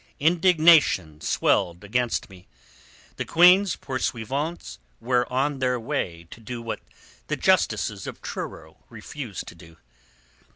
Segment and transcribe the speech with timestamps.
[0.19, 2.47] Indignation swelled against me.
[3.17, 6.79] The Queen's pursuivants were on their way to do what
[7.27, 9.77] the justices of Truro refused to do.